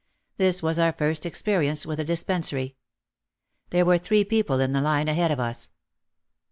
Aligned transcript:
This 0.37 0.63
was 0.63 0.79
our 0.79 0.91
first 0.93 1.27
experience 1.27 1.85
with 1.85 1.99
a 1.99 2.03
Dispensary. 2.03 2.75
There 3.69 3.85
were 3.85 3.99
three 3.99 4.23
people 4.23 4.59
in 4.59 4.71
the 4.73 4.81
line 4.81 5.07
ahead 5.07 5.29
of 5.29 5.39
us. 5.39 5.69